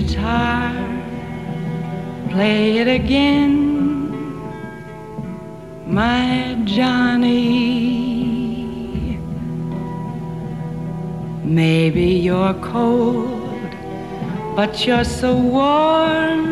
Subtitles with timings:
[0.00, 0.72] Guitar,
[2.30, 3.68] play it again,
[5.86, 7.42] my Johnny.
[11.44, 13.70] Maybe you're cold,
[14.56, 16.42] but you're so warm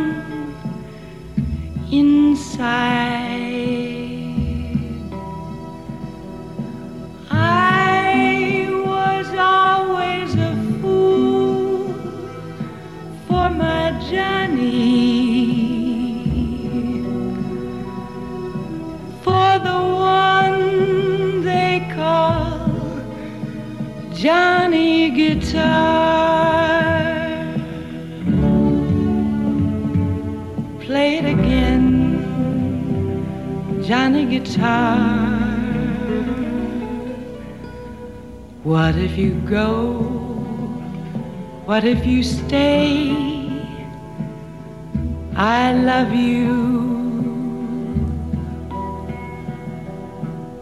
[1.90, 3.19] inside.
[38.64, 39.98] What if you go?
[41.66, 43.14] What if you stay?
[45.36, 46.54] I love you.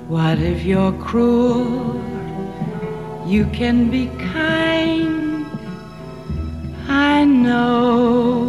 [0.08, 2.00] What if you're cruel?
[3.26, 5.46] You can be kind.
[6.88, 8.47] I know.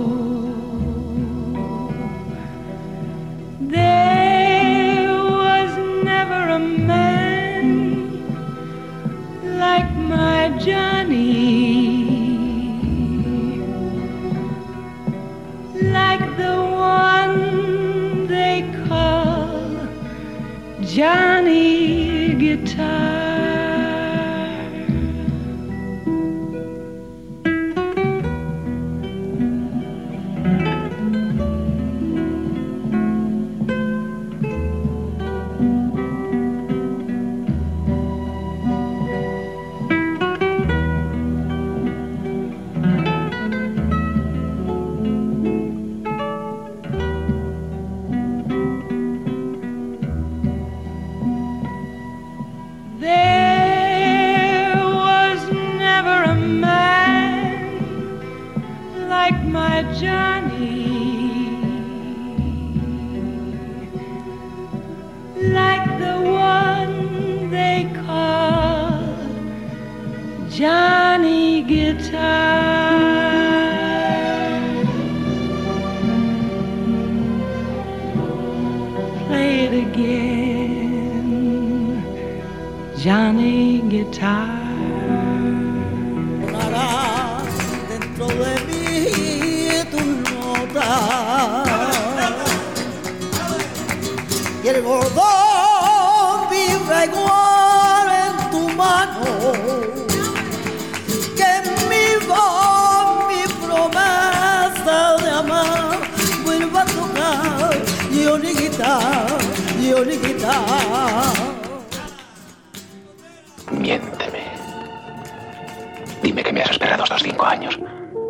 [117.00, 117.80] Esperado estos cinco años.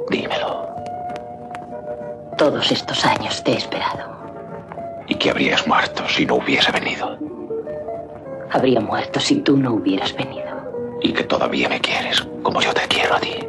[0.09, 0.69] Dímelo.
[2.37, 4.15] Todos estos años te he esperado.
[5.07, 7.17] ¿Y que habrías muerto si no hubiese venido?
[8.51, 10.49] Habría muerto si tú no hubieras venido.
[11.01, 13.39] Y que todavía me quieres como yo te quiero a ti.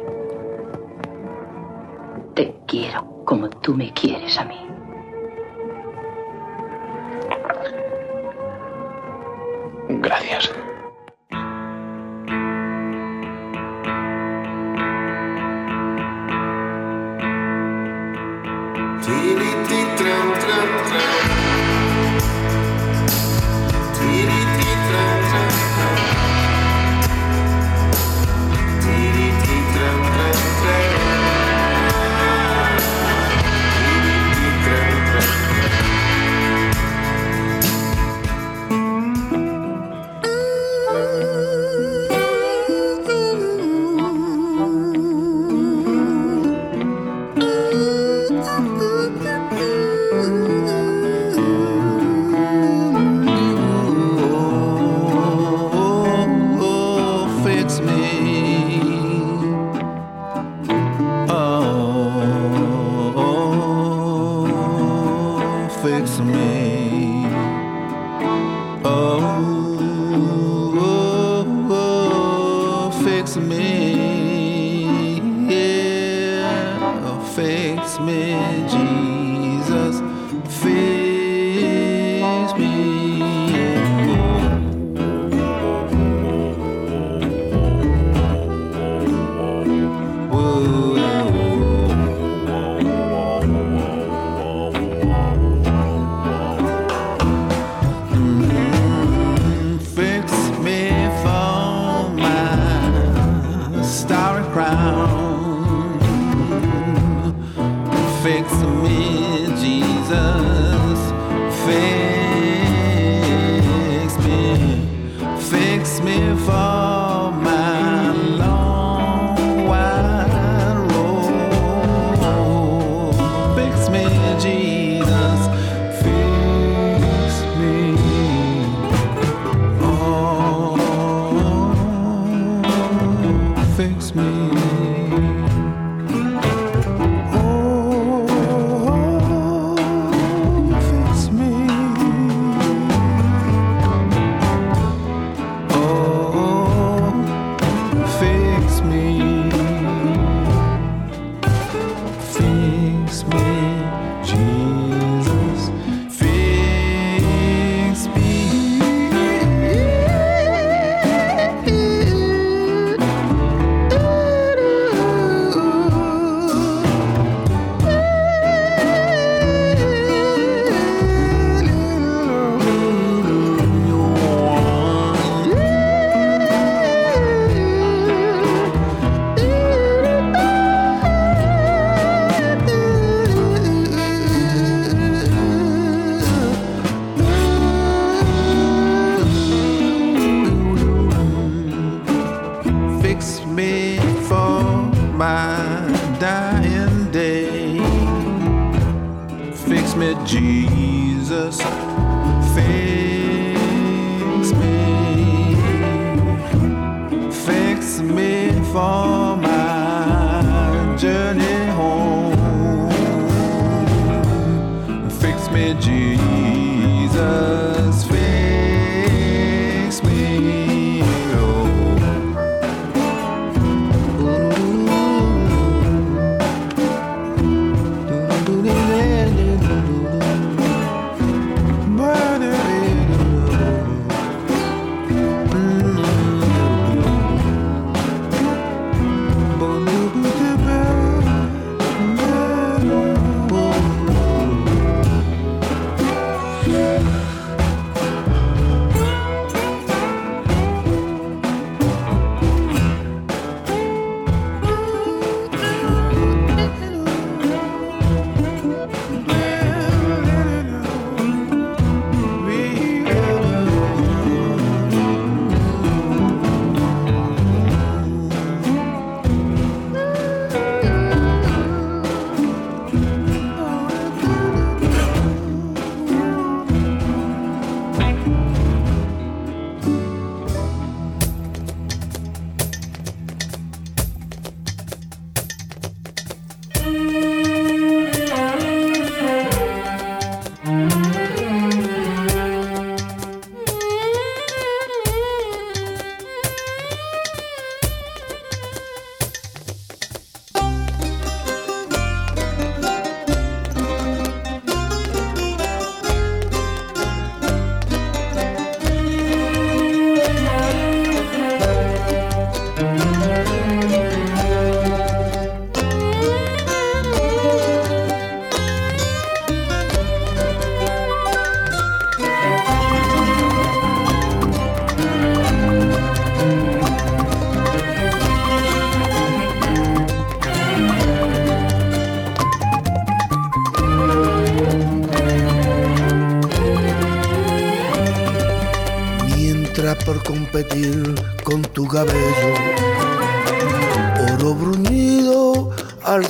[2.33, 4.57] Te quiero como tú me quieres a mí.
[9.87, 10.51] Gracias.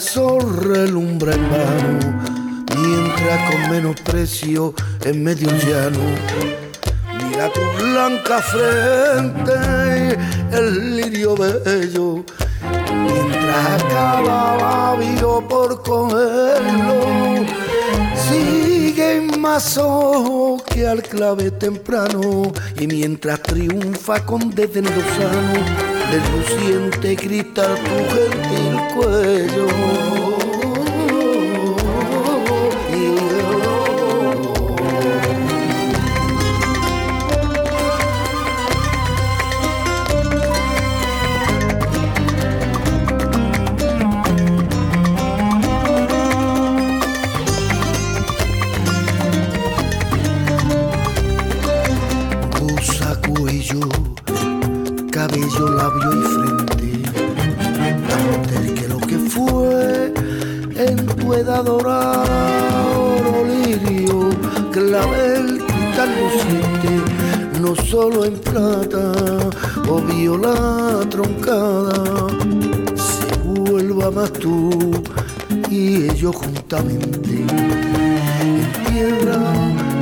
[0.01, 1.99] Al sol relumbra en vano,
[2.75, 4.73] mientras con menosprecio
[5.05, 5.99] en medio llano,
[7.23, 10.17] mira tu blanca frente,
[10.53, 12.25] el lirio bello,
[13.03, 17.45] mientras acababa vivo por cogerlo,
[18.27, 27.15] sigue más ojo que al clave temprano, y mientras triunfa con desdén lozano, del luciente
[27.15, 30.30] cristal tu gentil cuello.
[67.61, 69.11] No solo en plata
[69.87, 72.27] o viola troncada,
[72.95, 74.91] se vuelva más tú
[75.69, 77.45] y ellos juntamente,
[78.41, 79.39] en tierra,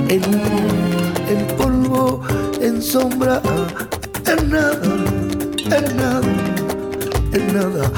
[0.07, 0.59] en humo,
[1.27, 2.21] en polvo,
[2.61, 3.41] en sombra,
[4.25, 4.95] en nada,
[5.65, 6.21] en nada,
[7.33, 7.91] en nada,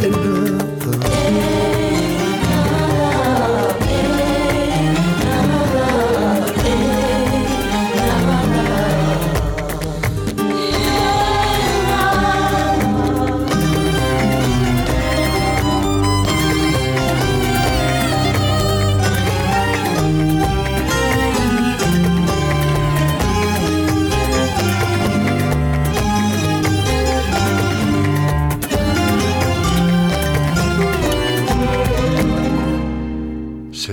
[0.00, 1.71] en nada.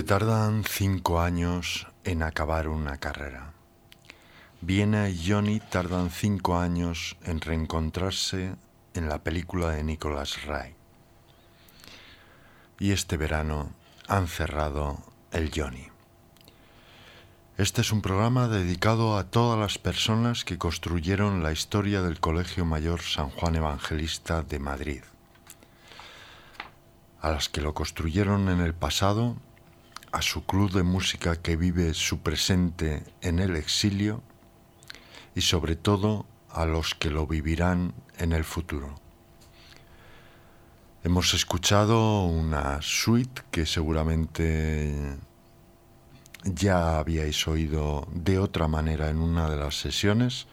[0.09, 3.53] Tardan cinco años en acabar una carrera.
[4.59, 8.55] Viena y Johnny tardan cinco años en reencontrarse
[8.95, 10.73] en la película de Nicholas Ray.
[12.79, 13.71] Y este verano
[14.07, 14.97] han cerrado
[15.31, 15.89] el Johnny.
[17.59, 22.65] Este es un programa dedicado a todas las personas que construyeron la historia del Colegio
[22.65, 25.03] Mayor San Juan Evangelista de Madrid.
[27.21, 29.37] A las que lo construyeron en el pasado
[30.11, 34.23] a su club de música que vive su presente en el exilio
[35.35, 38.95] y sobre todo a los que lo vivirán en el futuro.
[41.03, 45.17] Hemos escuchado una suite que seguramente
[46.43, 50.47] ya habíais oído de otra manera en una de las sesiones.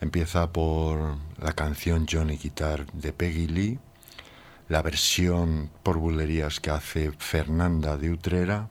[0.00, 3.78] Empieza por la canción Johnny Guitar de Peggy Lee,
[4.68, 8.68] la versión por bulerías que hace Fernanda de Utrera,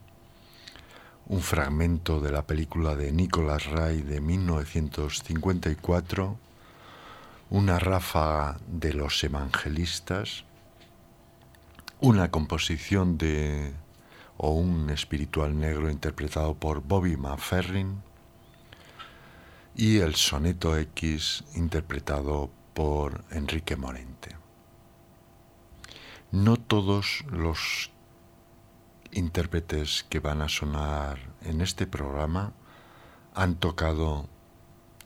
[1.33, 6.37] un fragmento de la película de Nicholas Ray de 1954,
[7.49, 10.45] una ráfaga de los evangelistas,
[11.99, 13.73] una composición de
[14.37, 18.03] o un espiritual negro interpretado por Bobby McFerrin
[19.75, 24.37] y el soneto X interpretado por Enrique Morente.
[26.31, 27.89] No todos los
[29.13, 32.53] intérpretes que van a sonar en este programa
[33.33, 34.27] han tocado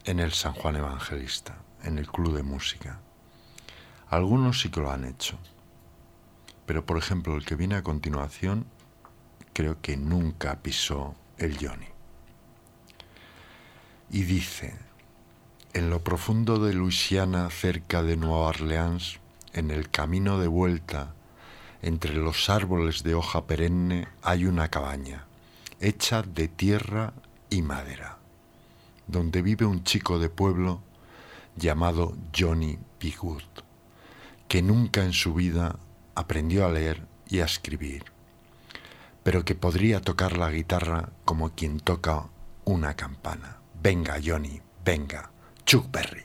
[0.06, 3.00] en el San Juan Evangelista, en el Club de Música.
[4.10, 5.38] Algunos sí que lo han hecho,
[6.66, 8.66] pero por ejemplo el que viene a continuación
[9.54, 11.88] creo que nunca pisó el Johnny.
[14.10, 14.78] Y dice,
[15.74, 19.20] en lo profundo de Luisiana, cerca de Nueva Orleans,
[19.54, 21.14] en el camino de vuelta
[21.82, 25.26] entre los árboles de hoja perenne hay una cabaña,
[25.80, 27.14] hecha de tierra
[27.50, 28.18] y madera,
[29.08, 30.82] donde vive un chico de pueblo
[31.56, 33.44] llamado Johnny Bigood,
[34.48, 35.78] que nunca en su vida
[36.16, 38.06] aprendió a leer y a escribir,
[39.24, 42.28] pero que podría tocar la guitarra como quien toca
[42.66, 43.58] una campana.
[43.82, 45.30] Venga, Johnny, venga,
[45.66, 46.24] Chuck Berry.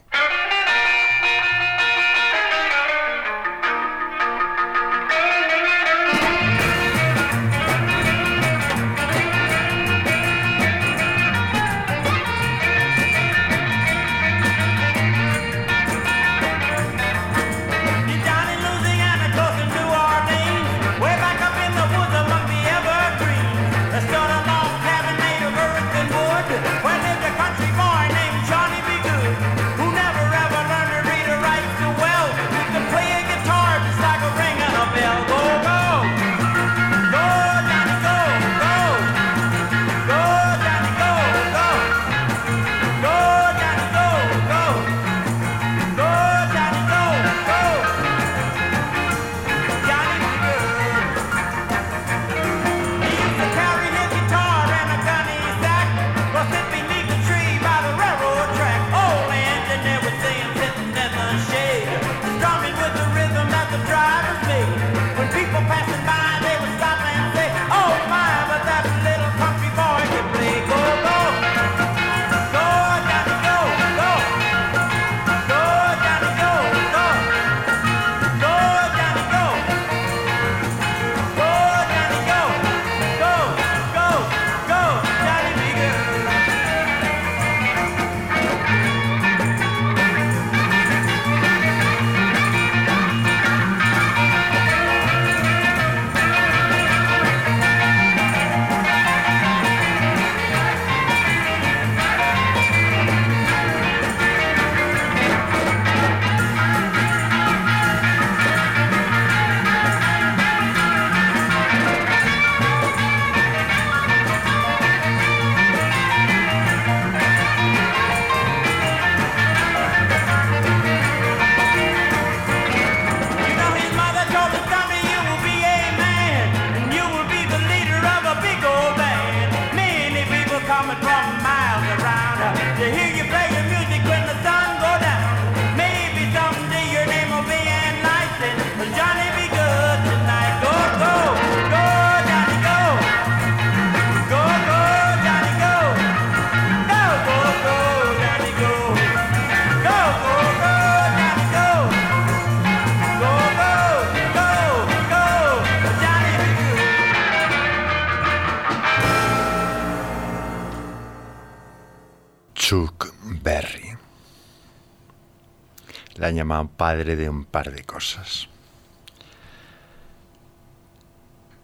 [166.33, 168.49] Han llamado padre de un par de cosas.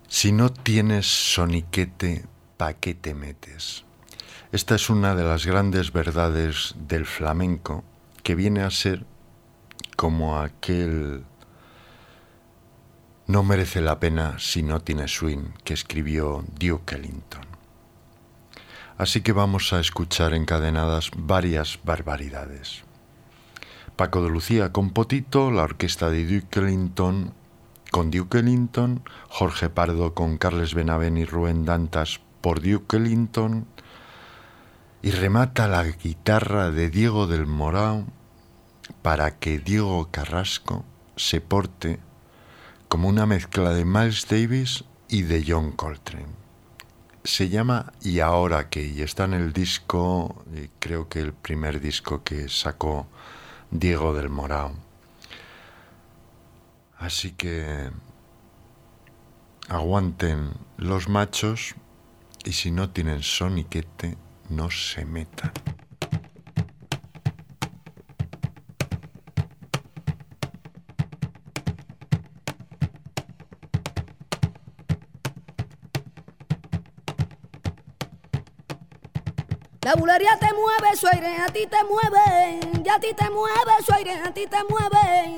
[0.08, 2.26] Si no tienes soniquete,
[2.56, 3.84] ¿pa' qué te metes?
[4.52, 7.84] Esta es una de las grandes verdades del flamenco
[8.22, 9.04] que viene a ser
[9.96, 11.24] como aquel
[13.26, 17.44] no merece la pena si no tiene swing que escribió Duke Ellington.
[18.96, 22.87] Así que vamos a escuchar encadenadas varias barbaridades.
[23.98, 27.32] Paco de Lucía con Potito, la orquesta de Duke Ellington
[27.90, 33.66] con Duke Ellington, Jorge Pardo con Carles Benavent y Rubén Dantas por Duke Ellington,
[35.02, 38.04] y remata la guitarra de Diego del Morao
[39.02, 40.84] para que Diego Carrasco
[41.16, 41.98] se porte
[42.86, 46.38] como una mezcla de Miles Davis y de John Coltrane.
[47.24, 51.80] Se llama Y ahora que, y está en el disco, eh, creo que el primer
[51.80, 53.08] disco que sacó
[53.70, 54.72] Diego del Morao.
[56.98, 57.90] Así que
[59.68, 61.74] aguanten los machos
[62.44, 64.16] y si no tienen soniquete,
[64.48, 65.52] no se metan.
[79.88, 83.72] La bulería te mueve, su aire a ti te mueve, y a ti te mueve,
[83.86, 85.34] su aire a ti te mueve.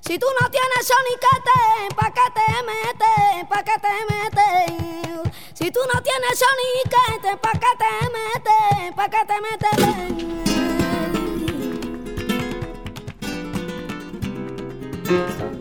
[0.00, 3.48] Si tú no tienes soniquete, ¿pa' qué te metes?
[3.48, 5.32] ¿Pa' qué te metes?
[5.54, 8.92] Si tú no tienes soniquete, ¿pa' qué te metes?
[8.94, 9.40] ¿Pa' qué te
[15.40, 15.53] metes?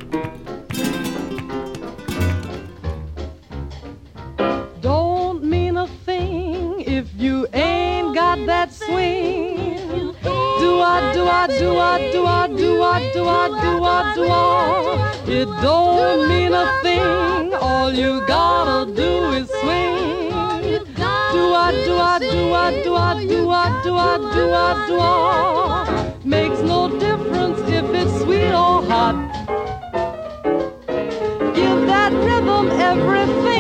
[15.63, 17.53] Don't mean a thing.
[17.53, 20.29] All you gotta do is swing.
[21.35, 24.99] Do I, do I, do I, do I, do I, do I, do I, do
[24.99, 26.13] I?
[26.25, 29.15] Makes no difference if it's sweet or hot.
[31.55, 33.52] Give that rhythm everything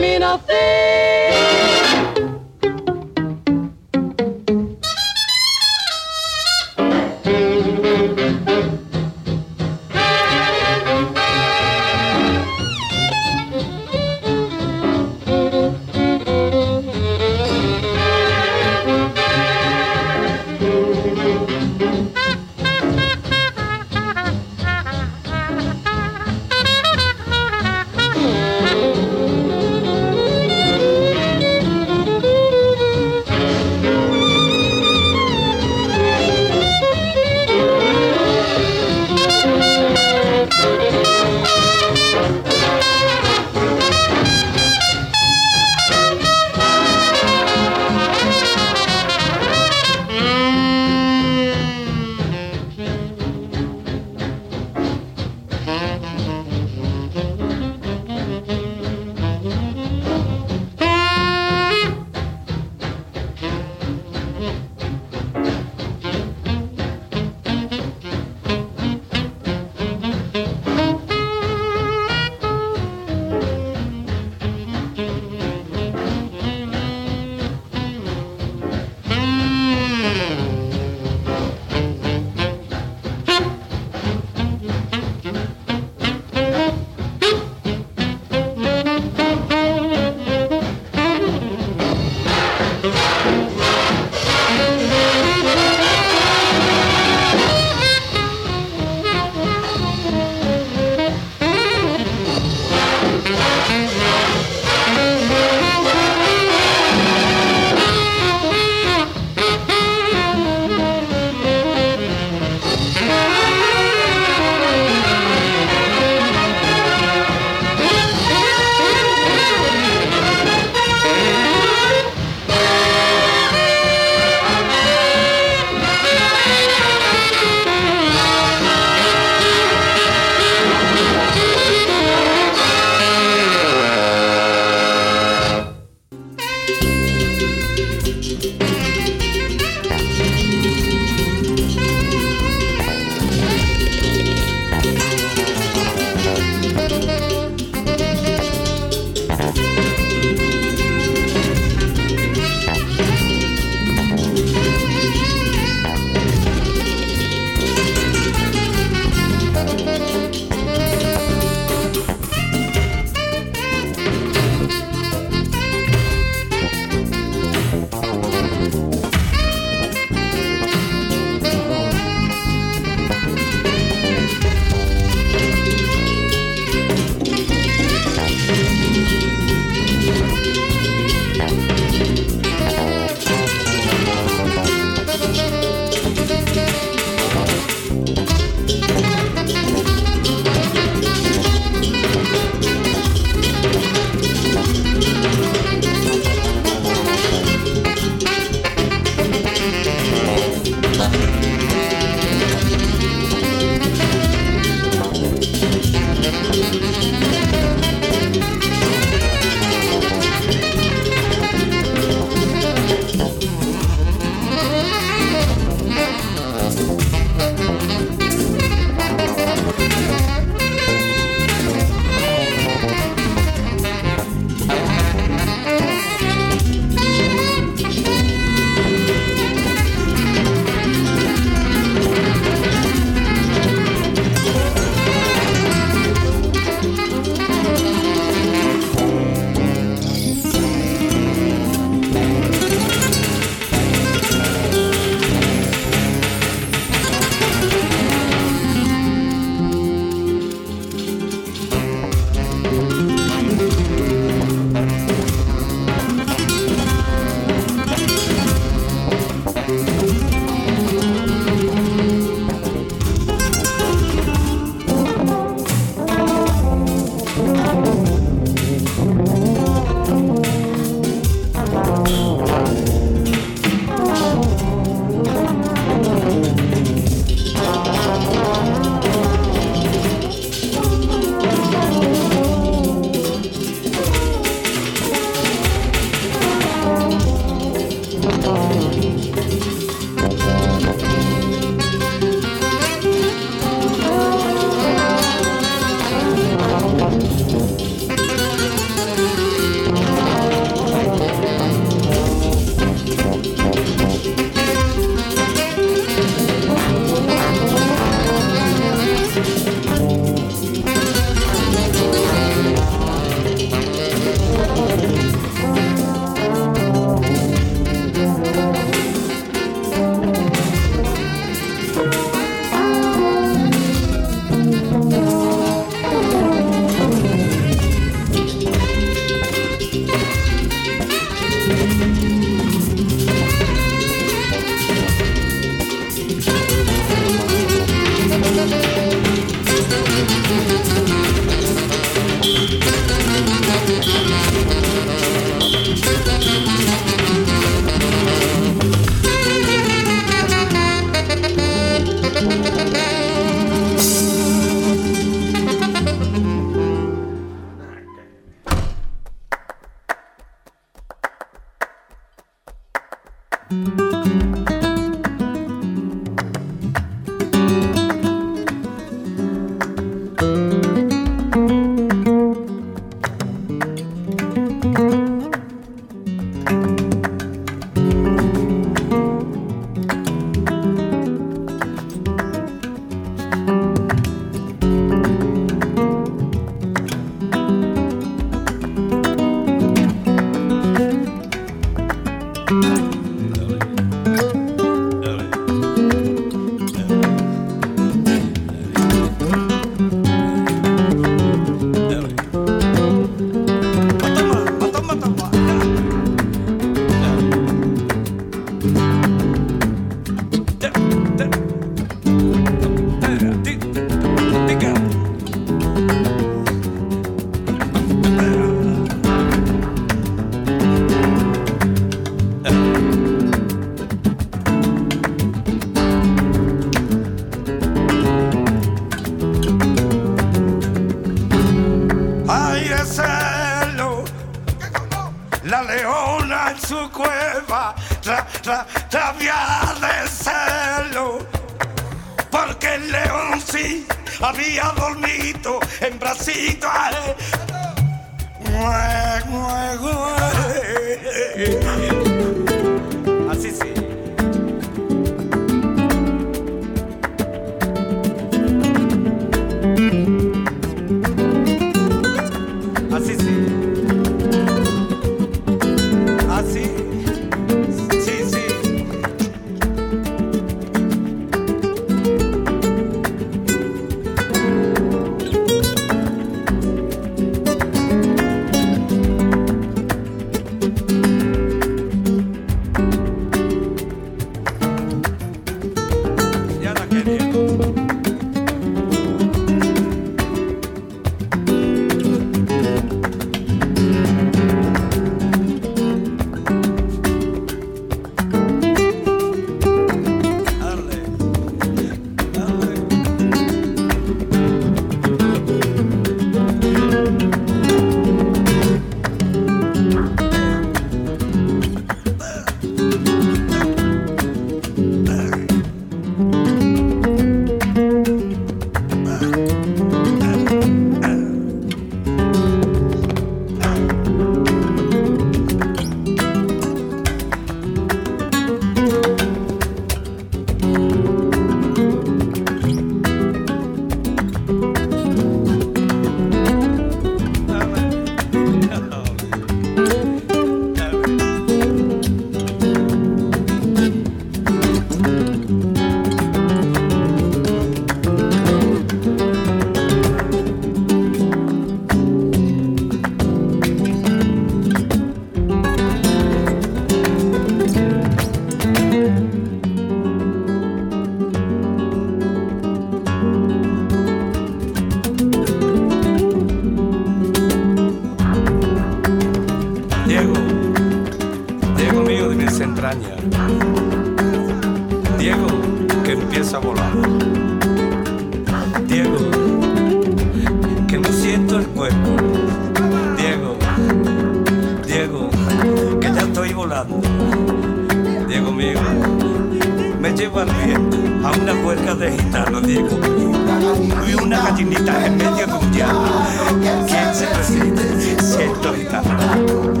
[595.58, 596.46] en medio un llano,
[596.80, 598.42] ¿quién se resiste?
[598.42, 600.00] Siento gitano.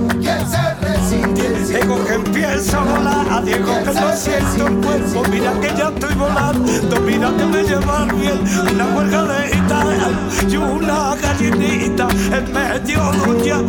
[1.66, 6.14] Diego que empieza a volar, Diego que no siento el cuerpo, mira que ya estoy
[6.14, 8.40] volando, mira que me lleva bien,
[8.72, 13.10] una huelga de gitanos y una gallinita en medio
[13.42, 13.64] llano,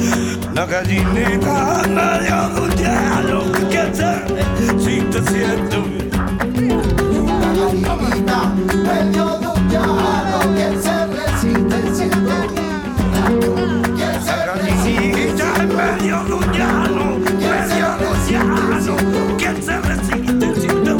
[0.51, 6.01] una gallinita en medio un llano, que se, si te siento
[9.71, 10.20] Gallinita
[19.37, 20.97] ¿quién se resiste si tú?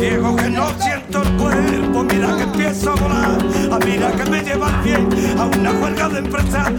[0.00, 3.38] Diego que no siento el cuerpo, mira que empiezo a volar,
[3.72, 6.72] a mira que me lleva al bien a una huelga de empresa.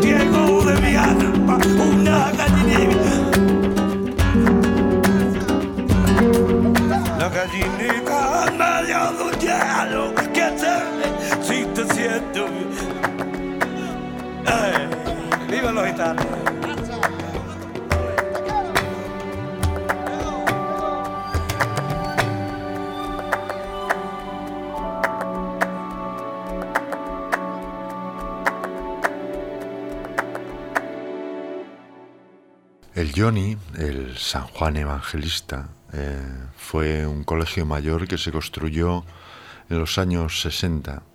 [0.00, 3.30] Diego de mi alma, una gallinita.
[7.18, 10.19] La gallinita en medio de un
[12.00, 12.30] ¡Viva!
[32.94, 36.18] El Johnny, el San Juan Evangelista, eh,
[36.56, 39.04] fue un colegio mayor que se construyó
[39.68, 41.09] en los años 60.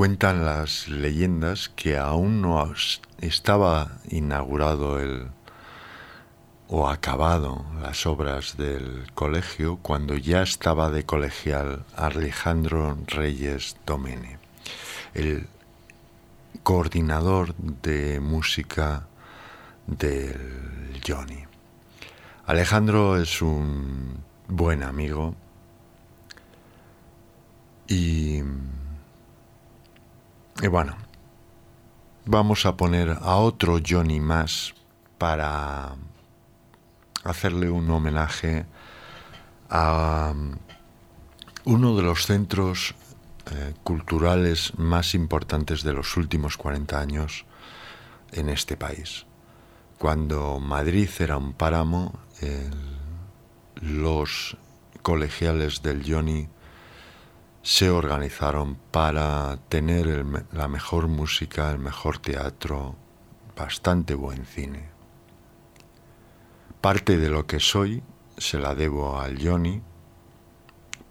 [0.00, 2.72] Cuentan las leyendas que aún no
[3.20, 5.26] estaba inaugurado el
[6.68, 14.38] o acabado las obras del colegio cuando ya estaba de colegial Alejandro Reyes Domene,
[15.12, 15.46] el
[16.62, 19.06] coordinador de música
[19.86, 21.44] del Johnny.
[22.46, 25.34] Alejandro es un buen amigo
[27.86, 28.40] y,
[30.62, 30.96] y bueno,
[32.24, 34.74] vamos a poner a otro Johnny más
[35.18, 35.94] para
[37.24, 38.66] hacerle un homenaje
[39.70, 40.34] a,
[41.64, 42.94] uno de los centros
[43.50, 47.46] eh, culturales más importantes de los últimos 40 años
[48.32, 49.26] en este país.
[49.98, 52.18] Cuando Madrid era un páramo,
[53.82, 54.56] los
[55.02, 56.48] colegiales del Johnny
[57.62, 62.96] se organizaron para tener la mejor música, el mejor teatro,
[63.56, 64.88] bastante buen cine.
[66.80, 68.02] Parte de lo que soy
[68.38, 69.82] se la debo al Johnny,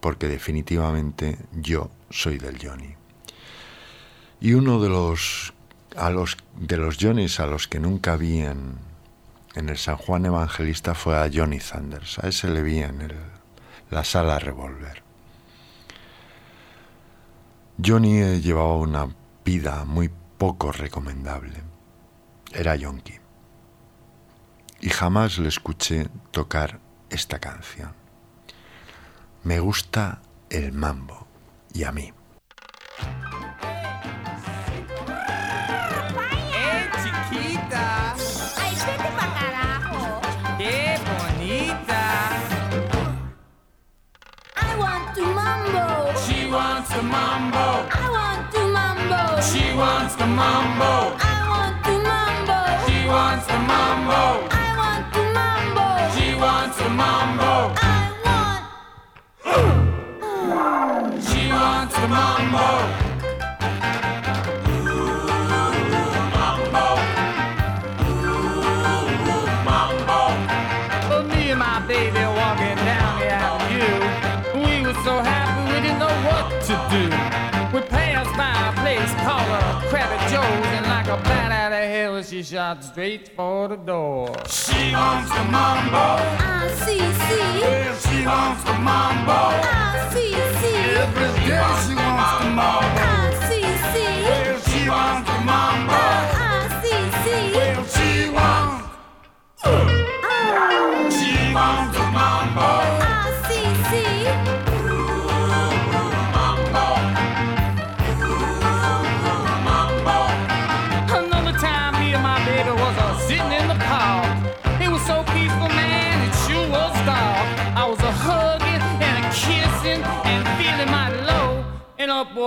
[0.00, 2.96] porque definitivamente yo soy del Johnny.
[4.40, 5.52] Y uno de los,
[5.96, 8.78] a los, de los Johnnys a los que nunca vi en,
[9.54, 12.18] en el San Juan Evangelista fue a Johnny Sanders.
[12.18, 13.16] A ese le vi en el-
[13.90, 15.02] la sala Revolver.
[17.82, 19.08] Johnny eh, llevaba una
[19.44, 21.62] vida muy poco recomendable.
[22.52, 23.14] Era yonki.
[24.80, 27.94] Y jamás le escuché tocar esta canción.
[29.44, 31.26] Me gusta el mambo.
[31.72, 32.12] Y a mí.
[46.90, 47.88] Wants the mambo.
[47.92, 49.40] I want to mambo.
[49.42, 51.16] She wants the mambo.
[51.20, 52.58] I want to mambo.
[52.86, 54.59] She wants the mambo.
[82.50, 84.26] Shot straight for the door.
[84.48, 86.18] She wants the mambo.
[86.42, 87.60] I see, see.
[87.62, 89.38] Yeah, she wants the mambo.
[89.62, 90.78] I see, see.
[90.98, 92.70] Every day she wants the mambo.
[92.98, 94.14] I see, see.
[94.26, 95.94] Well, she wants the mambo.
[95.94, 97.44] I see, see.
[97.54, 98.82] Well, she wants.
[101.14, 102.79] She wants the mambo.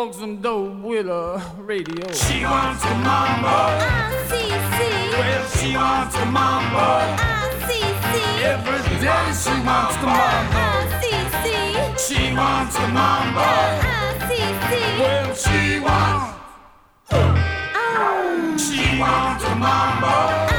[0.04, 2.12] smoke some dope with a radio.
[2.12, 3.56] She wants a mambo.
[4.28, 4.78] RCC.
[5.14, 6.88] Well, she wants a mambo.
[7.24, 8.16] RCC.
[8.44, 10.60] Every day she wants the mambo.
[10.92, 11.48] RCC.
[12.06, 13.48] She wants a mambo.
[14.20, 14.72] RCC.
[15.00, 16.34] Well, she wants.
[17.10, 17.36] Uh,
[17.76, 18.58] oh.
[18.58, 20.53] She wants a mambo.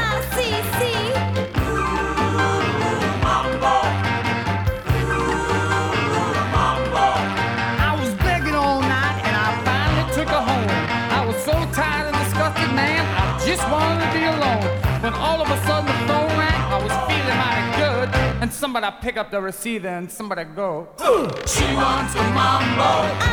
[18.45, 20.89] And somebody pick up the receiver and somebody go.
[21.47, 23.24] She wants the mambo.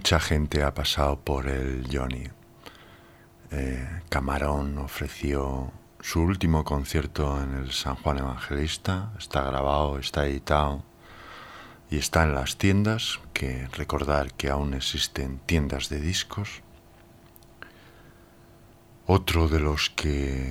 [0.00, 2.26] Mucha gente ha pasado por el Johnny.
[3.50, 9.12] Eh, Camarón ofreció su último concierto en el San Juan Evangelista.
[9.18, 10.82] Está grabado, está editado
[11.90, 13.20] y está en las tiendas.
[13.34, 16.62] Que recordar que aún existen tiendas de discos.
[19.06, 20.50] Otro de los que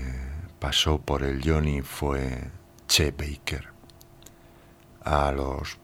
[0.60, 2.52] pasó por el Johnny fue
[2.88, 3.70] Che Baker.
[5.04, 5.80] A los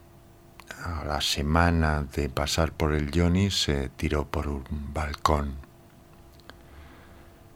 [0.85, 4.63] a la semana de pasar por el Johnny se tiró por un
[4.93, 5.55] balcón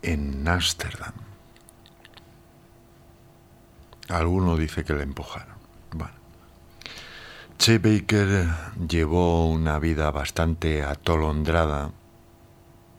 [0.02, 1.14] en Ámsterdam.
[4.10, 5.56] Alguno dice que le empujaron.
[5.92, 6.16] Bueno.
[7.60, 8.48] Che Baker
[8.88, 11.92] llevó una vida bastante atolondrada.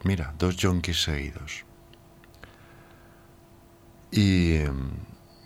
[0.04, 1.64] Mira, dos yonkis seguidos.
[4.12, 4.90] Y em,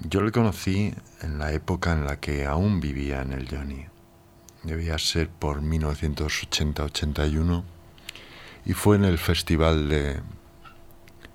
[0.01, 3.87] Yo le conocí en la época en la que aún vivía en el Johnny.
[4.65, 7.63] Debía ser por 1980-81
[8.65, 10.23] y fue en el Festival de,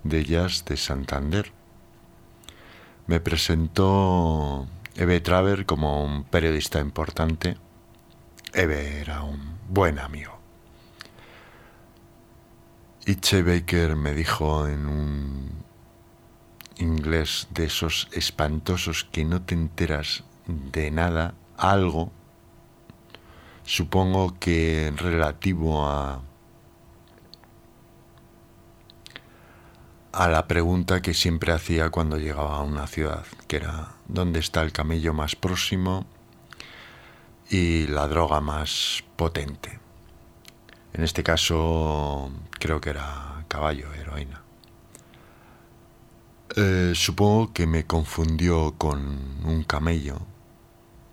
[0.02, 1.52] de Jazz de Santander.
[3.06, 4.66] Me presentó
[4.96, 7.56] Eve Traver como un periodista importante.
[8.52, 10.40] Eve era un buen amigo.
[13.06, 15.64] Itche Baker me dijo en un
[16.76, 22.12] inglés de esos espantosos que no te enteras de nada, algo,
[23.64, 26.22] supongo que relativo a
[30.12, 34.62] a la pregunta que siempre hacía cuando llegaba a una ciudad, que era ¿dónde está
[34.62, 36.06] el camello más próximo
[37.48, 39.78] y la droga más potente?
[40.92, 44.42] En este caso creo que era caballo, heroína.
[46.56, 48.98] Eh, supongo que me confundió con
[49.44, 50.18] un camello.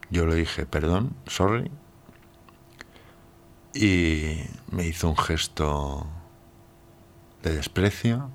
[0.10, 1.70] Yo le dije, perdón, sorry.
[3.74, 6.08] Y me hizo un gesto
[7.44, 8.32] de desprecio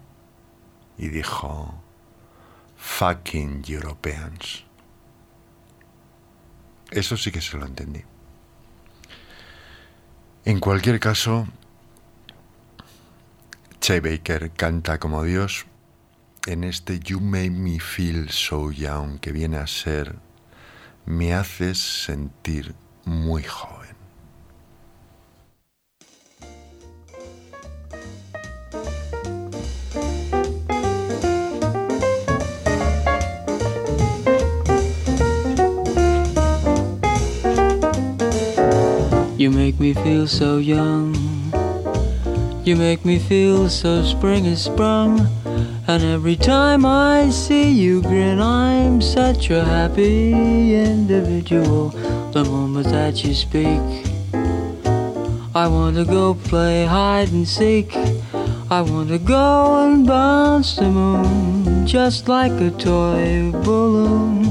[0.98, 1.74] y dijo,
[2.76, 4.64] fucking Europeans.
[6.90, 8.02] Eso sí que se lo entendí.
[10.44, 11.46] En cualquier caso,
[13.80, 15.66] Che Baker canta como Dios
[16.46, 20.16] en este You Make Me Feel So Young que viene a ser
[21.04, 22.74] Me haces sentir
[23.04, 23.81] muy joven.
[39.42, 41.16] You make me feel so young.
[42.62, 45.18] You make me feel so spring is sprung.
[45.88, 51.88] And every time I see you grin, I'm such a happy individual.
[52.30, 53.82] The moment that you speak,
[55.56, 57.96] I want to go play hide and seek.
[58.70, 64.41] I want to go and bounce the moon just like a toy balloon.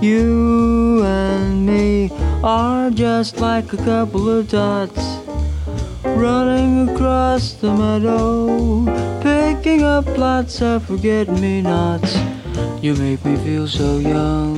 [0.00, 2.10] You and me
[2.44, 5.18] are just like a couple of dots
[6.04, 8.84] running across the meadow,
[9.22, 12.16] picking up lots of forget me nots.
[12.82, 14.56] You make me feel so young.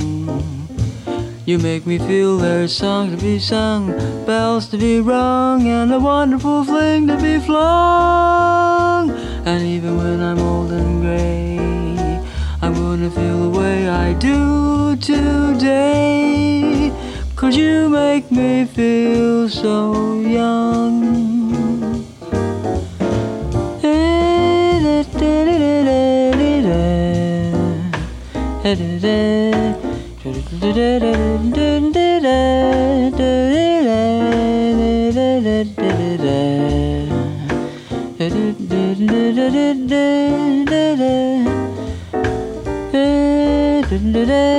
[1.46, 3.92] You make me feel there's songs to be sung,
[4.26, 9.10] bells to be rung, and a wonderful fling to be flung.
[9.46, 11.47] And even when I'm old and gray,
[12.98, 16.92] Gonna feel the way I do today.
[17.36, 20.98] Cause you make me feel so young.
[44.18, 44.58] Did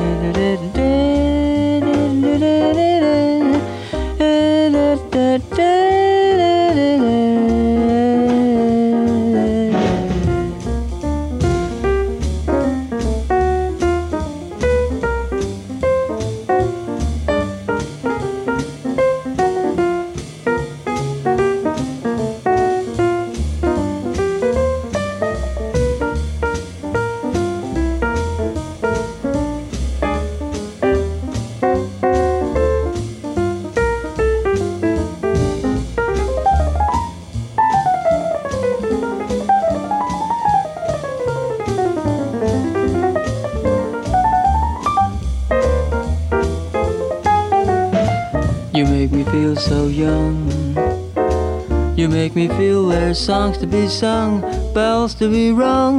[53.61, 54.41] to be sung,
[54.73, 55.90] bells to be rung,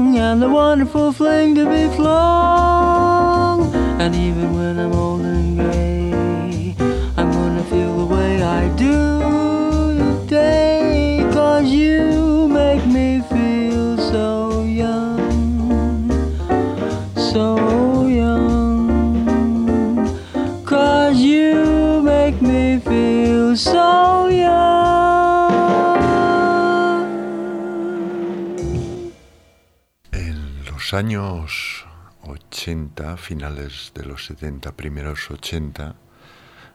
[33.13, 35.95] 80, finales de los 70, primeros 80,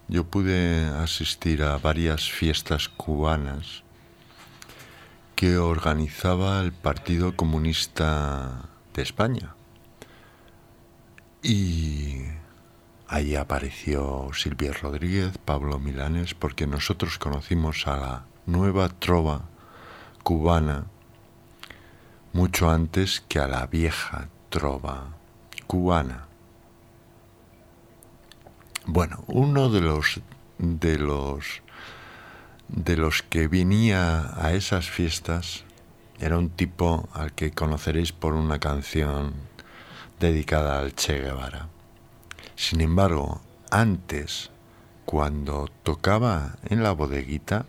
[0.08, 3.84] yo pude asistir a varias fiestas cubanas
[5.36, 9.56] que organizaba el Partido Comunista de España.
[11.44, 12.24] Y
[13.08, 19.44] ahí apareció Silvia Rodríguez, Pablo Milanes, porque nosotros conocimos a la nueva trova
[20.24, 20.86] cubana
[22.34, 25.14] mucho antes que a la vieja trova
[25.68, 26.27] cubana.
[28.90, 30.22] Bueno, uno de los
[30.60, 31.62] de los
[32.70, 35.66] de los que venía a esas fiestas
[36.20, 39.34] era un tipo al que conoceréis por una canción
[40.22, 41.68] dedicada al Che Guevara.
[42.56, 44.52] Sin embargo, antes,
[45.04, 47.66] cuando tocaba en la bodeguita,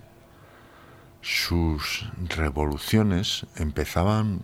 [1.21, 4.43] sus revoluciones empezaban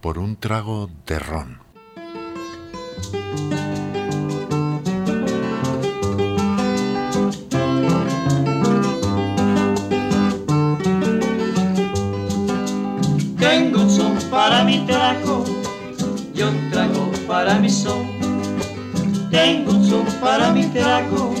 [0.00, 1.58] por un trago de ron.
[14.86, 15.44] Trago
[16.34, 18.06] y un trago para mi son.
[19.30, 21.34] Tengo un son para mi trago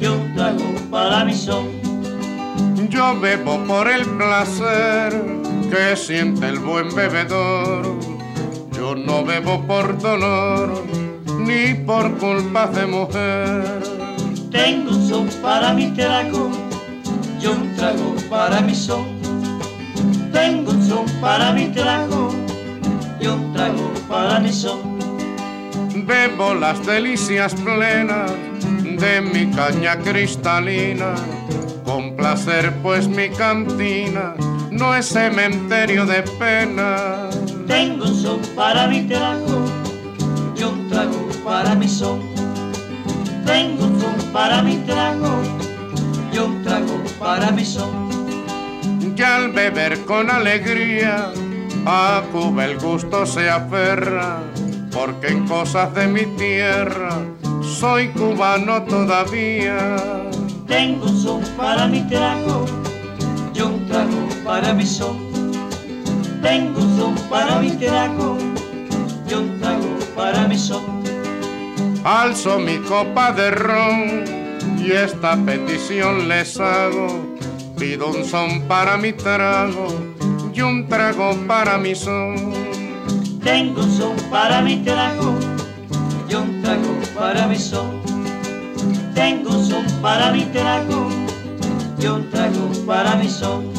[0.00, 1.68] y un trago para mi son.
[2.88, 5.12] Yo bebo por el placer
[5.70, 7.98] que siente el buen bebedor.
[8.72, 10.84] Yo no bebo por dolor
[11.38, 13.82] ni por culpa de mujer.
[14.50, 16.50] Tengo un son para mi trago
[17.40, 19.20] y un trago para mi son.
[20.32, 22.39] Tengo un son para mi trago
[23.20, 24.98] y un trago para mi son.
[26.06, 28.32] Bebo las delicias plenas
[28.82, 31.14] de mi caña cristalina.
[31.84, 34.34] Con placer pues mi cantina
[34.70, 37.28] no es cementerio de pena.
[37.66, 39.64] Tengo un son para mi trago
[40.56, 42.20] y un trago para mi son.
[43.44, 45.42] Tengo un son para mi trago
[46.32, 48.10] y un trago para mi son.
[49.16, 51.30] Y al beber con alegría
[51.86, 54.40] a Cuba el gusto se aferra,
[54.92, 57.10] porque en cosas de mi tierra
[57.62, 59.96] soy cubano todavía.
[60.66, 62.64] Tengo un son para mi trago
[63.54, 65.18] y un trago para mi son.
[66.42, 68.38] Tengo un son para mi trago
[69.28, 71.00] y un trago para mi son.
[72.04, 74.24] Alzo mi copa de ron
[74.78, 77.36] y esta petición les hago.
[77.78, 80.19] Pido un son para mi trago
[80.60, 82.52] y un trago para mi son.
[83.42, 85.34] Tengo un son para mi trago
[86.28, 88.02] y un trago para mi son.
[89.14, 91.08] Tengo un son para mi trago
[91.98, 93.72] y un trago para mi son.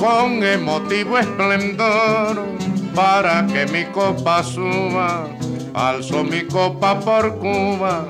[0.00, 2.44] Con emotivo esplendor
[2.92, 5.28] para que mi copa suba,
[5.74, 8.06] alzo mi copa por Cuba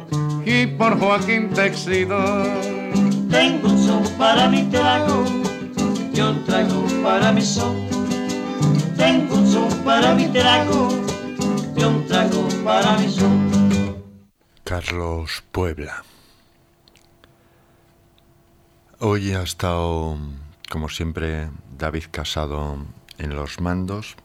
[0.47, 2.47] y por Joaquín Texidor.
[3.31, 5.44] Tengo un son para mi trago
[6.15, 7.89] y un trago para mi son.
[8.97, 10.89] Tengo un son para mi trago
[11.77, 13.51] y un trago para mi son.
[14.63, 16.05] Carlos Puebla.
[19.01, 20.17] Hoy ha estado,
[20.71, 22.79] como siempre, David Casado
[23.19, 24.17] en los mandos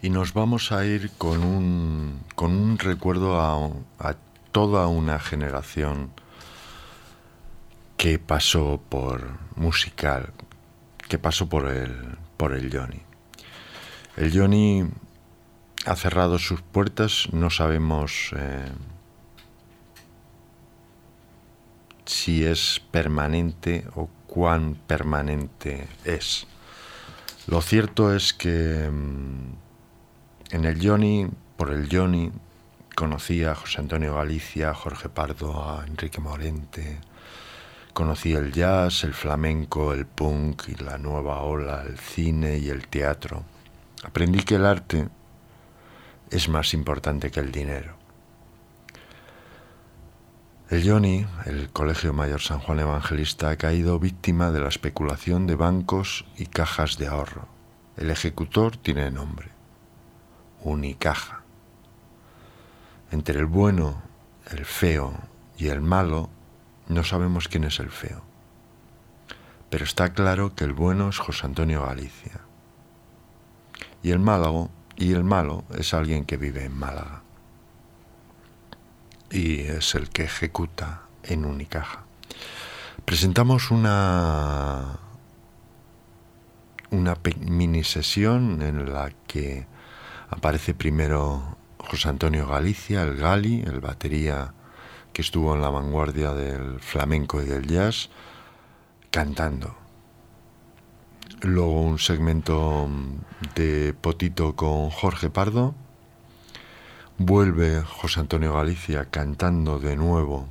[0.00, 4.16] y nos vamos a ir con un, con un recuerdo a
[4.50, 6.10] toda una generación
[8.02, 10.32] que pasó por musical,
[11.08, 13.00] que pasó por el, por el Johnny.
[14.16, 14.88] El Johnny
[15.86, 18.72] ha cerrado sus puertas, no sabemos eh,
[22.04, 26.48] si es permanente o cuán permanente es.
[27.46, 32.32] Lo cierto es que mm, en el Johnny, por el Johnny,
[32.96, 36.98] conocí a José Antonio Galicia, a Jorge Pardo, a Enrique Morente,
[37.92, 42.88] conocí el jazz, el flamenco, el punk y la nueva ola, el cine y el
[42.88, 43.44] teatro.
[44.04, 45.08] Aprendí que el arte
[46.30, 47.96] es más importante que el dinero.
[50.70, 55.54] El Johnny, el Colegio Mayor San Juan Evangelista, ha caído víctima de la especulación de
[55.54, 57.46] bancos y cajas de ahorro.
[57.98, 59.50] El ejecutor tiene nombre,
[60.62, 61.42] Unicaja.
[63.10, 64.00] Entre el bueno,
[64.50, 65.12] el feo
[65.58, 66.30] y el malo,
[66.88, 68.22] no sabemos quién es el feo.
[69.70, 72.40] Pero está claro que el bueno es José Antonio Galicia.
[74.02, 77.22] Y el malo, y el malo es alguien que vive en Málaga.
[79.30, 82.04] Y es el que ejecuta en Unicaja.
[83.04, 84.98] Presentamos una
[86.90, 89.66] una mini sesión en la que
[90.32, 94.54] Aparece primero José Antonio Galicia, el Gali, el batería
[95.12, 98.10] que estuvo en la vanguardia del flamenco y del jazz,
[99.10, 99.74] cantando.
[101.42, 102.88] Luego un segmento
[103.54, 105.74] de Potito con Jorge Pardo.
[107.18, 110.46] Vuelve José Antonio Galicia cantando de nuevo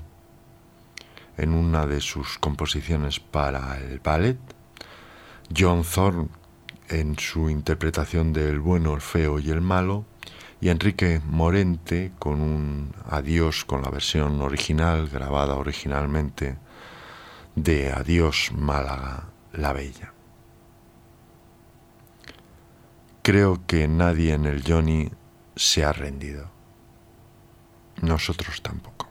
[1.37, 4.37] en una de sus composiciones para el ballet.
[5.55, 6.27] John Thorne
[6.89, 10.05] en su interpretación del bueno, el feo y el malo.
[10.61, 16.57] Y Enrique Morente con un adiós con la versión original, grabada originalmente,
[17.55, 20.13] de Adiós Málaga la Bella.
[23.23, 25.09] Creo que nadie en el Johnny
[25.55, 26.49] se ha rendido.
[28.01, 29.10] Nosotros tampoco.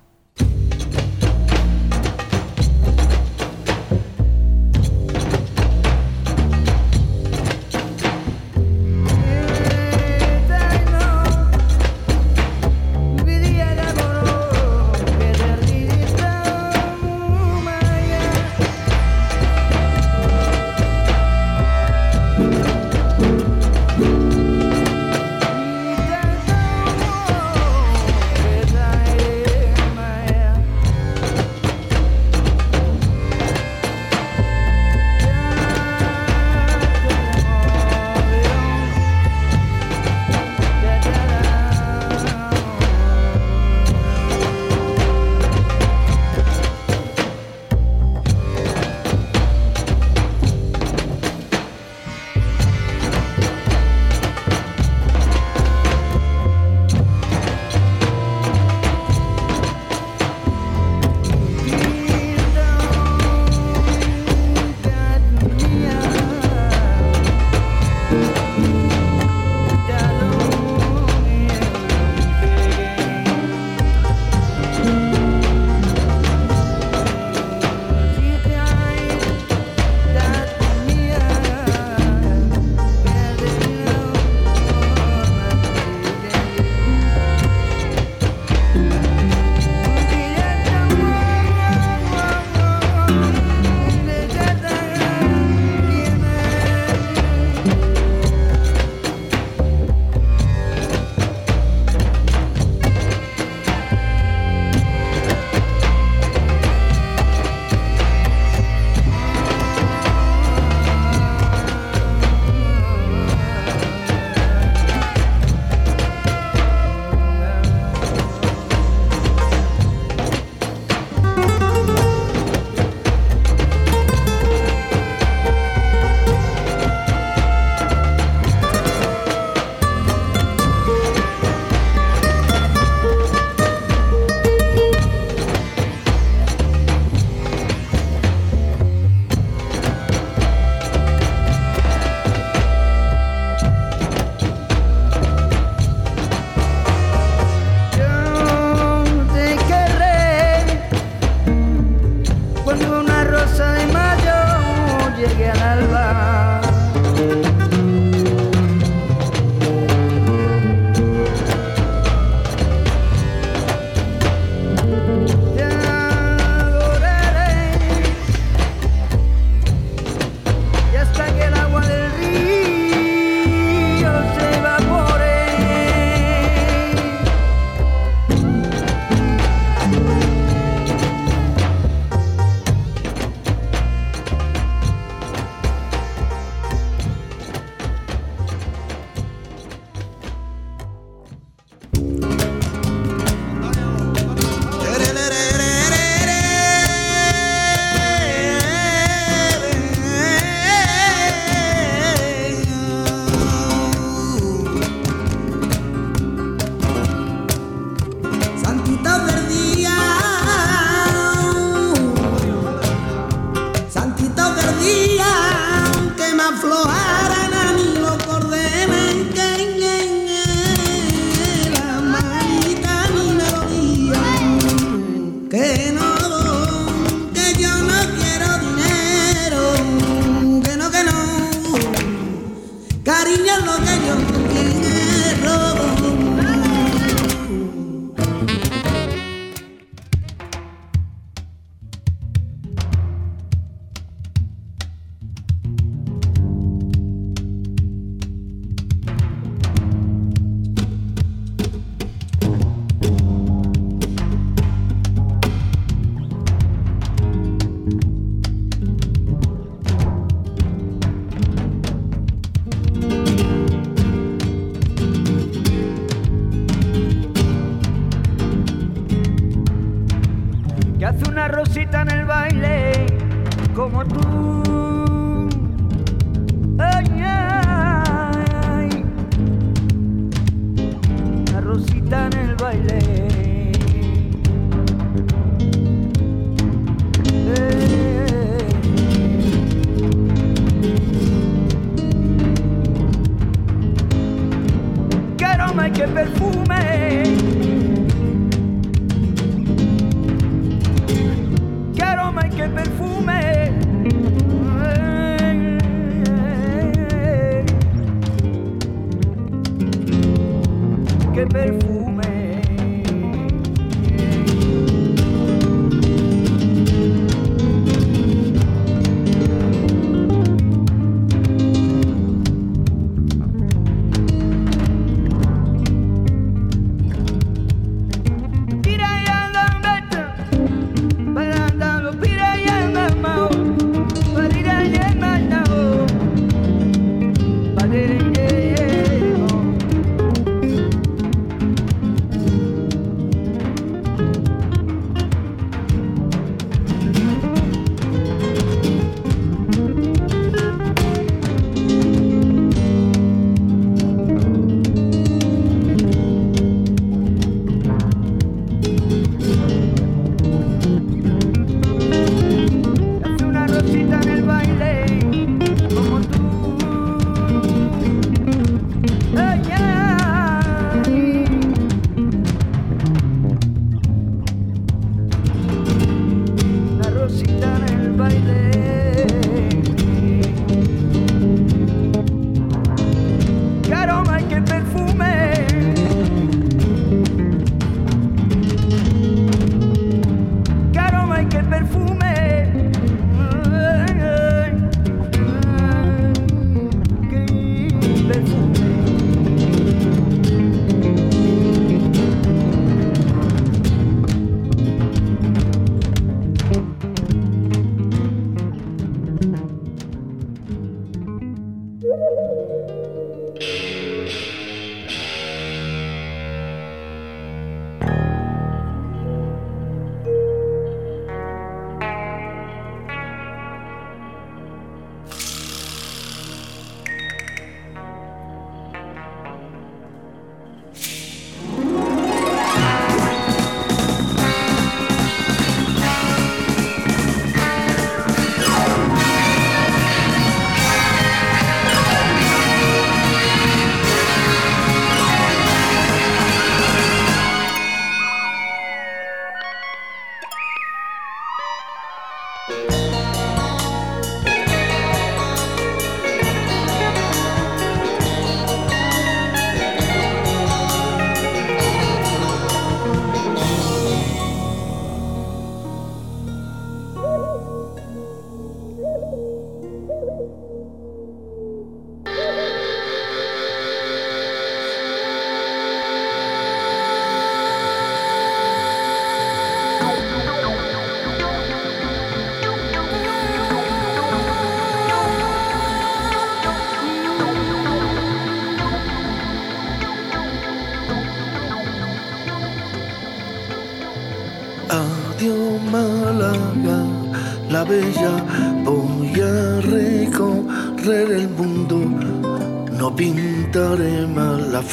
[452.68, 452.99] Adiós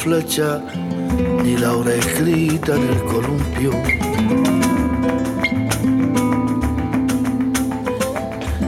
[0.08, 0.62] flecha
[1.44, 3.72] ni la hora escrita en el columpio.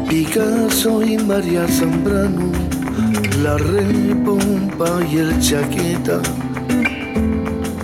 [0.07, 2.53] Picasso y María Zambrano,
[3.43, 6.21] la repompa y el chaqueta,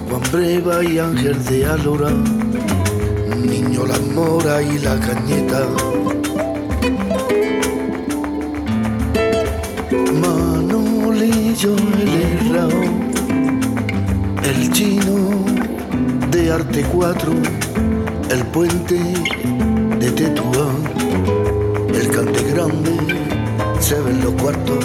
[0.08, 2.10] Juan Breva y Ángel de Alora,
[3.42, 5.60] Niño la mora y la cañeta.
[10.20, 13.05] Manolillo el herrao,
[14.56, 15.44] el chino
[16.30, 17.32] de arte 4,
[18.30, 18.98] el puente
[20.00, 20.76] de Tetuán,
[21.94, 22.96] el cante grande
[23.80, 24.84] se ven los cuartos.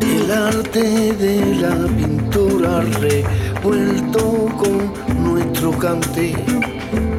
[0.00, 6.34] El arte de la pintura revuelto con nuestro cante,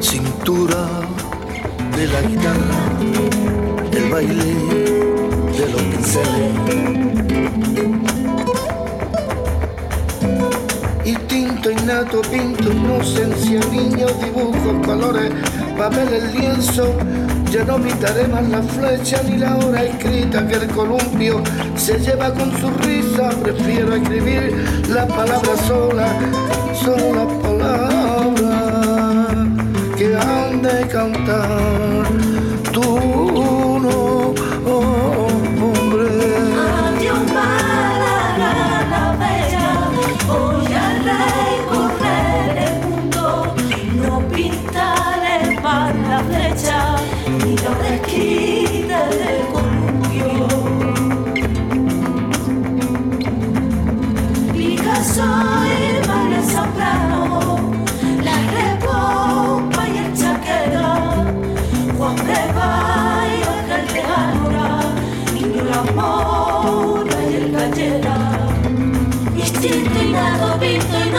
[0.00, 0.86] cintura
[1.96, 2.80] de la guitarra,
[3.92, 4.54] el baile
[5.56, 6.91] de los pinceles.
[11.92, 15.30] Innato pinto inocencia, niños, dibujos, colores,
[15.76, 16.86] papel, el lienzo.
[17.50, 21.42] Ya no pintaré más la flecha ni la hora escrita que el columpio
[21.76, 23.28] se lleva con su risa.
[23.42, 24.54] Prefiero escribir
[24.88, 26.16] las palabras solas,
[26.82, 28.46] son las palabras
[29.98, 31.81] que han de cantar.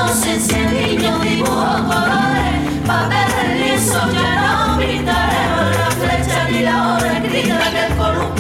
[0.04, 5.53] Inocencia, niño, dibujo, colores, papel, el lienzo, ya no pintaremos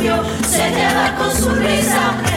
[0.04, 2.33] se lleva con su risa.